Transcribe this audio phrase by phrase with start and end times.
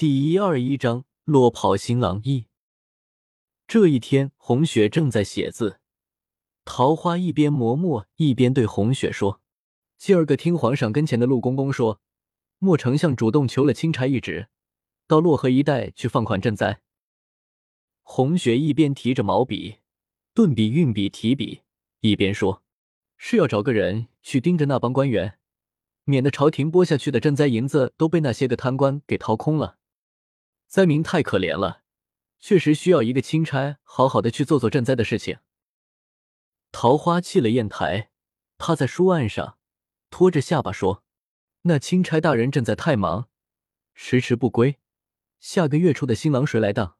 [0.00, 2.46] 第一二一章落跑新郎一。
[3.66, 5.78] 这一天，红雪正在写字，
[6.64, 9.42] 桃花一边磨墨一边对红雪说
[10.00, 12.00] ：“今儿个听皇上跟前的陆公公说，
[12.58, 14.48] 莫丞相主动求了钦差一职，
[15.06, 16.80] 到洛河一带去放款赈灾。”
[18.00, 19.80] 红雪一边提着毛笔、
[20.32, 21.60] 顿笔、运笔、提笔，
[22.00, 22.62] 一边说
[23.18, 25.36] ：“是要找个人去盯着那帮官员。”
[26.04, 29.76] 免得朝廷拨下去的赈灾银子都被那些个贪官给掏空了，
[30.70, 31.82] 灾民太可怜了，
[32.38, 35.40] 确实需要一个钦差好好的去做做赈灾的事情。
[36.70, 38.12] 桃花弃了砚台，
[38.56, 39.58] 趴在书案上，
[40.10, 41.02] 托着下巴说
[41.62, 43.28] ：“那钦差大人正在太忙，
[43.96, 44.78] 迟迟不归，
[45.40, 46.96] 下个月初的新郎谁来当？”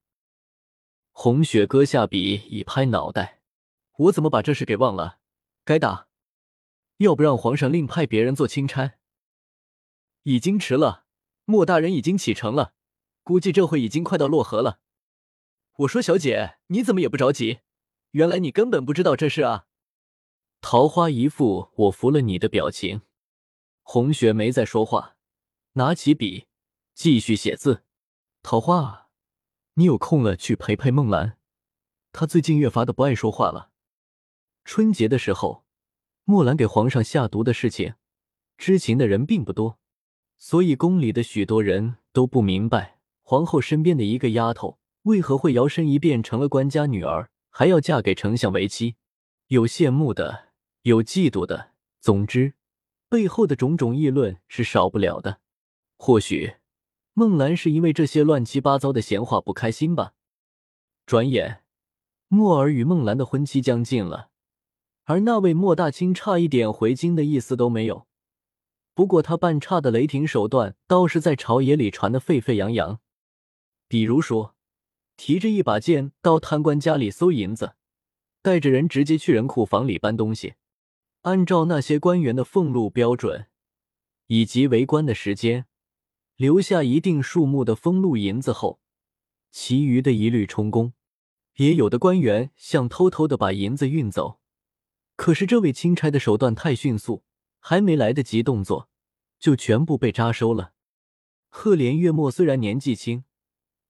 [1.15, 3.41] 红雪搁下笔，一拍脑袋
[3.99, 5.21] ：“我怎么把这事给忘了？
[5.65, 6.09] 该打！”
[6.99, 8.95] 要不让皇上另派别人做钦差？
[10.25, 11.05] 已经迟了，
[11.45, 12.75] 莫大人已经启程了，
[13.30, 14.80] 估计这会已经快到洛河了。
[15.77, 17.60] 我说小姐，你怎么也不着急？
[18.10, 19.68] 原来你根本不知道这事啊！
[20.60, 23.02] 桃花一副我服了你的表情。
[23.82, 25.15] 红雪没再说话，
[25.74, 26.49] 拿起笔
[26.93, 27.85] 继续写字。
[28.43, 29.07] 桃花，
[29.74, 31.38] 你有空了去陪陪梦兰，
[32.10, 33.71] 她最近越发的不爱说话了。
[34.65, 35.65] 春节的时候。
[36.24, 37.95] 墨兰给皇上下毒的事情，
[38.59, 39.79] 知情的人并不多，
[40.37, 42.99] 所以宫里的许多人都不明白，
[43.31, 48.97] 皇后身边的一个丫头为何会摇身一变成了官家女儿，还要嫁给丞相为妻。
[49.47, 50.49] 有羡慕的，
[50.83, 51.71] 有嫉妒的，
[52.01, 52.55] 总之，
[53.09, 55.39] 背后的种种议论是少不了的。
[55.97, 56.57] 或许，
[57.15, 60.15] 孟兰是因为这些乱七八糟的闲话不开心吧。
[61.07, 61.63] 转眼，
[62.27, 64.31] 墨儿与孟兰的婚期将近了。
[65.05, 68.09] 而那位莫大清差一点回京的意思都没有，
[68.93, 72.99] 不过他办差的雷霆手段倒是在朝野里传得沸沸扬扬。
[73.91, 74.55] 比如说，
[75.16, 77.75] 提着一把剑到贪官家里搜银子，
[78.41, 80.55] 带着人直接去人库房里搬东西，
[81.23, 83.49] 按照那些官员的俸禄标准
[84.28, 85.67] 以及为官的时间，
[86.37, 88.78] 留下一定数目的俸禄银子后，
[89.51, 90.93] 其余的一律充公。
[91.57, 94.39] 也有的官员想偷偷的把银子运走。
[95.17, 97.25] 可是这位钦差的手段太迅速，
[97.59, 98.89] 还没来得及动作，
[99.41, 100.75] 就全部被扎收了。
[101.49, 103.25] 赫连月墨虽然年纪轻，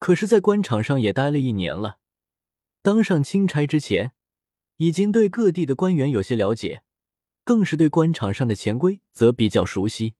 [0.00, 1.99] 可是，在官场上也待了一年了。
[2.83, 4.12] 当上钦差之前，
[4.78, 6.83] 已经对各地的官员有些了解，
[7.44, 10.15] 更是对官场上的潜规则比较熟悉。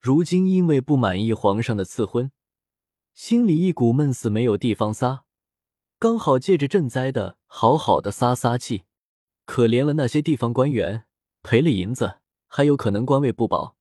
[0.00, 2.32] 如今因为不满意皇上的赐婚，
[3.14, 5.24] 心里一股闷死没有地方撒，
[5.98, 8.82] 刚好借着赈灾的好好的撒撒气。
[9.44, 11.04] 可怜了那些地方官员，
[11.42, 12.18] 赔了银子，
[12.48, 13.76] 还有可能官位不保，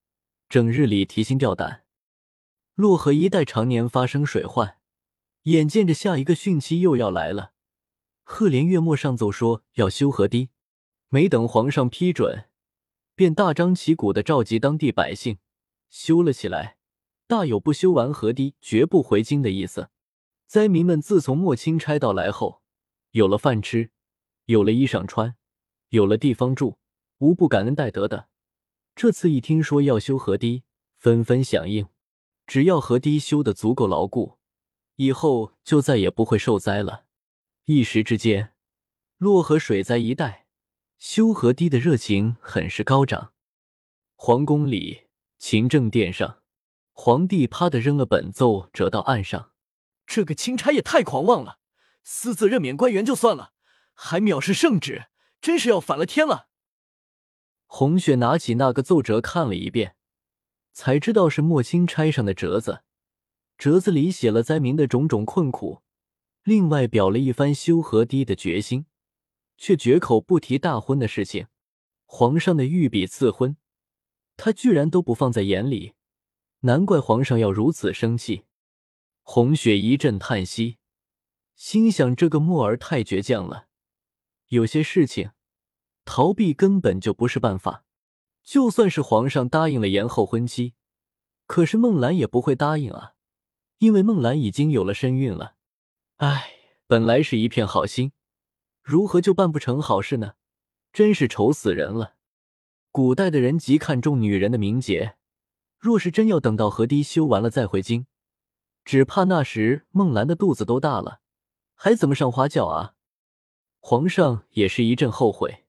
[0.48, 1.84] 整日里提心吊胆。
[2.76, 4.79] 洛河一带常年发生水患，
[5.44, 7.54] 眼见着下一个汛期又要来了。
[8.24, 10.50] 赫连月末上奏说要修河堤，
[11.10, 12.50] 没等皇上批准，
[13.16, 15.40] 便大张旗鼓的召集当地百姓
[15.90, 16.78] 修了起来，
[17.28, 19.90] 大有不修完河堤绝不回京的意思。
[20.48, 22.64] 灾民们自从莫钦差到来后，
[23.12, 23.92] 有了饭吃，
[24.46, 25.36] 有了衣裳穿。
[25.90, 26.80] 有了地方住，
[27.20, 28.30] 无不感恩戴德的。
[28.96, 30.64] 这次一听说要修河堤，
[30.98, 31.88] 纷纷响应。
[32.48, 34.39] 只要河堤修得足够牢固，
[35.02, 37.06] 以后就再也不会受灾了。
[37.64, 38.54] 一时之间，
[39.18, 40.48] 洛河水灾一带
[40.98, 43.32] 修河堤的热情很是高涨。
[44.18, 46.42] 皇宫里，勤政殿上，
[46.92, 49.54] 皇帝啪的扔了本奏折到案上。
[50.06, 51.60] 这个钦差也太狂妄了，
[52.04, 53.54] 私自任免官员就算了，
[53.94, 55.06] 还藐视圣旨。
[55.40, 56.50] 真是要反了天了！
[57.68, 59.96] 红雪拿起那个奏折看了一遍，
[60.74, 62.84] 才知道是莫钦差上的折子。
[63.60, 65.82] 折子里写了灾民的种种困苦，
[66.44, 68.86] 另外表了一番修河堤的决心，
[69.58, 71.48] 却绝口不提大婚的事情。
[72.06, 73.58] 皇上的御笔赐婚，
[74.38, 75.92] 他居然都不放在眼里，
[76.62, 78.46] 难怪皇上要如此生气。
[79.24, 80.78] 红雪一阵叹息，
[81.54, 83.68] 心想：这个墨儿太倔强了。
[84.48, 85.32] 有些事情，
[86.06, 87.84] 逃避根本就不是办法。
[88.42, 90.76] 就算是皇上答应了延后婚期，
[91.46, 93.16] 可是孟兰也不会答应啊，
[93.80, 95.56] 因为孟兰已经有了身孕了。
[96.18, 96.52] 唉，
[96.86, 98.12] 本来是一片好心，
[98.84, 100.34] 如何就办不成好事呢？
[100.92, 102.16] 真是愁死人了。
[102.92, 105.16] 古代的人极看重女人的名节，
[105.78, 108.06] 若是真要等到河堤修完了再回京，
[108.84, 111.22] 只怕那时孟兰的肚子都大了，
[111.74, 112.96] 还怎么上花轿啊？
[113.80, 115.64] 皇上也是一阵后悔，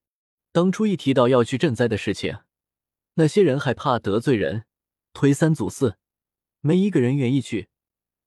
[0.51, 2.39] 当初一提到要去赈灾的事情，
[3.15, 4.65] 那些人害怕得罪人，
[5.13, 5.97] 推三阻四，
[6.61, 7.70] 没一个人愿意去。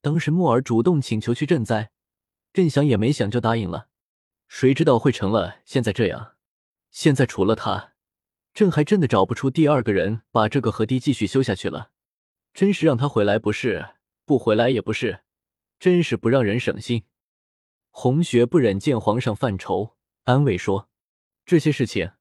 [0.03, 1.89] 当时木儿主动请求去赈灾，
[2.51, 3.87] 朕想也没想就答应了，
[4.49, 6.35] 谁知道会成了现在这样。
[6.91, 7.93] 现在除了他，
[8.53, 11.91] 朕还真的找不出第二个人把这个河堤继续修下去了。
[12.53, 13.91] 真是让他回来不是，
[14.25, 15.21] 不回来也不是，
[15.79, 17.05] 真是不让人省心。
[17.89, 19.95] 红雪不忍见皇上犯愁，
[20.25, 20.89] 安慰说
[21.47, 22.11] ：“这些事情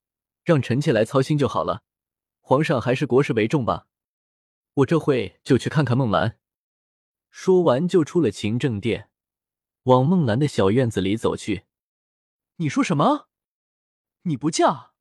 [0.44, 1.82] 让臣妾来操心就好了。
[2.40, 3.88] 皇上还是国事为重吧。
[4.74, 6.38] 我这会就去看看孟兰。”
[7.32, 9.08] 说完，就出了勤政殿，
[9.84, 11.64] 往孟兰的小院子里走去。
[12.56, 13.28] 你说什么？
[14.24, 14.92] 你不嫁？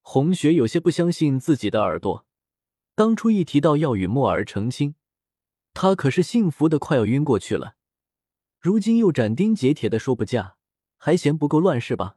[0.00, 2.26] 红雪有些不相信自己的耳朵。
[2.94, 4.94] 当初一提到要与墨儿成亲，
[5.74, 7.76] 她可是幸福的快要晕过去了。
[8.58, 10.56] 如今又斩钉截铁的说不嫁，
[10.96, 12.16] 还嫌不够乱是吧？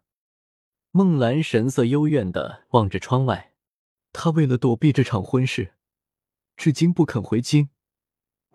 [0.91, 3.53] 孟兰神色幽怨的望着窗外，
[4.13, 5.75] 她为了躲避这场婚事，
[6.55, 7.69] 至今不肯回京。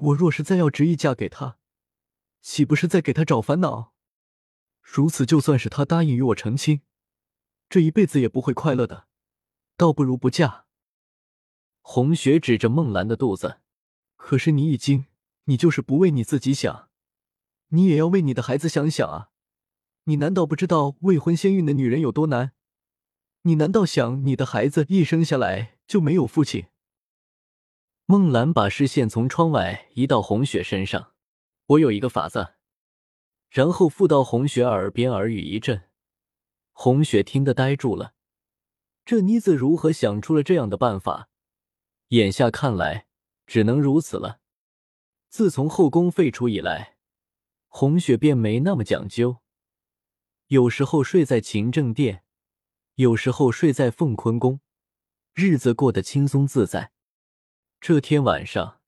[0.01, 1.59] 我若是再要执意嫁给他，
[2.41, 3.93] 岂不是在给他找烦恼？
[4.83, 6.81] 如此，就算是他答应与我成亲，
[7.69, 9.07] 这一辈子也不会快乐的，
[9.77, 10.65] 倒不如不嫁。
[11.83, 13.61] 红雪指着孟兰的肚子，
[14.17, 15.07] 可是你已经，
[15.45, 16.89] 你就是不为你自己想，
[17.69, 19.31] 你也要为你的孩子想想啊！
[20.05, 22.53] 你难道不知道未婚先孕的女人有多难？
[23.43, 26.67] 你难道想你的孩子一生下来就没有父亲？
[28.11, 31.13] 孟兰把视线从窗外移到红雪身上，
[31.67, 32.55] 我有一个法子，
[33.49, 35.89] 然后附到红雪耳边耳语一阵。
[36.73, 38.15] 红雪听得呆住了，
[39.05, 41.29] 这妮子如何想出了这样的办法？
[42.09, 43.07] 眼下看来，
[43.47, 44.41] 只能如此了。
[45.29, 46.97] 自从后宫废除以来，
[47.69, 49.37] 红雪便没那么讲究，
[50.49, 52.25] 有时候睡在勤政殿，
[52.97, 54.59] 有时候睡在凤坤宫，
[55.33, 56.91] 日子过得轻松自在。
[57.83, 58.79] 这天晚上，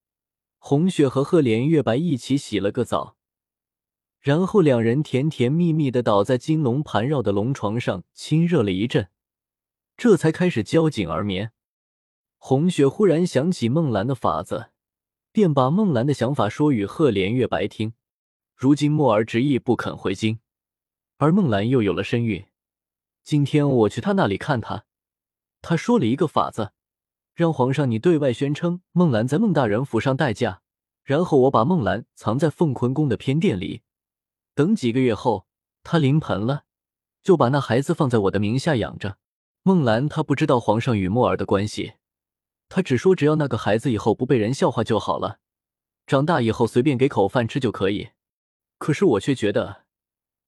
[0.59, 3.17] 红雪和赫连月白一起洗了个澡，
[4.21, 9.09] 然后两人甜甜蜜蜜的倒在金龙盘绕的龙床上亲热了一阵，
[9.97, 11.53] 这才开始交颈而眠。
[12.37, 14.73] 红雪忽然想起孟兰的法子，
[15.33, 17.94] 便把孟兰的想法说与赫连月白听。
[18.55, 20.39] 如今墨儿执意不肯回京，
[21.17, 22.44] 而孟兰又有了身孕，
[23.23, 24.85] 今天我去他那里看他，
[25.62, 26.73] 他说了一个法子。
[27.34, 30.61] 让皇上你对外宣称孟兰在孟大人府上待嫁，
[31.02, 33.82] 然后我把孟兰藏在凤坤宫的偏殿里，
[34.55, 35.46] 等几个月后
[35.82, 36.64] 她临盆了，
[37.23, 39.17] 就把那孩子放在我的名下养着。
[39.62, 41.94] 孟兰她不知道皇上与墨儿的关系，
[42.69, 45.38] 她只说只要那个孩子以后不被人笑话就好了，
[46.06, 48.11] 长大以后随便给口饭吃就可以。
[48.79, 49.84] 可是我却觉得，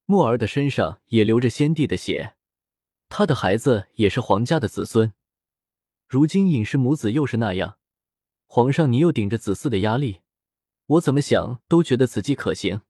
[0.04, 2.34] 墨儿的身上也流着先帝的血，
[3.08, 5.14] 他的孩子也是皇家的子孙。
[6.14, 7.76] 如今尹氏母子又是那样，
[8.46, 10.20] 皇上你又顶着子嗣的压力，
[10.86, 12.82] 我怎么想都觉得此计可行。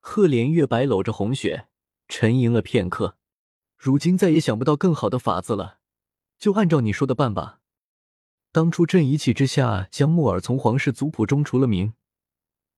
[0.00, 1.68] 赫连月白搂着红雪，
[2.08, 3.16] 沉吟了片刻，
[3.76, 5.78] 如今再也想不到更好的法子了，
[6.40, 7.60] 就按照你说的办吧。
[8.50, 11.94] 当初朕一气之下将木耳从皇室族谱中除了名，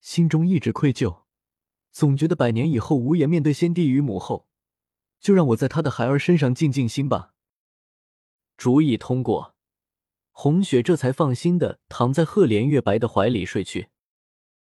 [0.03, 1.23] 心中一直愧疚，
[1.91, 4.47] 总觉得百年以后无颜面对先帝与母后，
[5.19, 7.33] 就让我在他的孩儿身上静静心吧。
[8.59, 9.55] 主意通过。
[10.33, 13.92] 红雪这才放心的躺在赫连月白的怀里睡去。